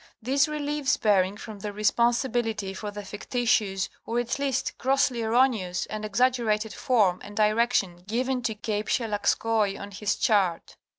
[0.19, 6.03] This relieves Bering from the responsibility for the fictitious or at least grossly erroneous and
[6.03, 10.75] exaggerated form and direction given to Cape Shelagskoi on his chart.